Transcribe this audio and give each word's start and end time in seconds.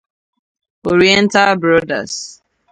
Orienta 0.89 1.43
Brọdas 1.61 2.11